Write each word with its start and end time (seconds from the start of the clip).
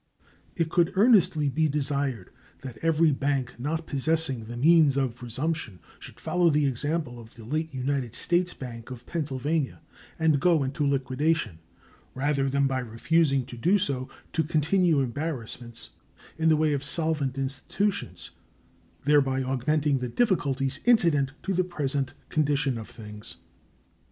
It 0.55 0.71
could 0.71 0.93
earnestly 0.95 1.47
be 1.47 1.67
desired 1.67 2.31
that 2.61 2.79
every 2.81 3.11
bank 3.11 3.59
not 3.59 3.85
possessing 3.85 4.45
the 4.45 4.57
means 4.57 4.97
of 4.97 5.21
resumption 5.21 5.77
should 5.99 6.19
follow 6.19 6.49
the 6.49 6.65
example 6.65 7.19
of 7.19 7.35
the 7.35 7.43
late 7.45 7.71
United 7.71 8.15
States 8.15 8.51
Bank 8.55 8.89
of 8.89 9.05
Pennsylvania 9.05 9.79
and 10.17 10.39
go 10.39 10.63
into 10.63 10.87
liquidation 10.87 11.59
rather 12.15 12.49
than 12.49 12.65
by 12.65 12.79
refusing 12.79 13.45
to 13.45 13.55
do 13.57 13.77
so 13.77 14.09
to 14.33 14.43
continue 14.43 15.01
embarrassments 15.01 15.91
in 16.35 16.49
the 16.49 16.57
way 16.57 16.73
of 16.73 16.83
solvent 16.83 17.37
institutions, 17.37 18.31
thereby 19.03 19.43
augmenting 19.43 19.99
the 19.99 20.09
difficulties 20.09 20.79
incident 20.85 21.31
to 21.43 21.53
the 21.53 21.63
present 21.63 22.15
condition 22.29 22.79
of 22.79 22.89
things. 22.89 23.35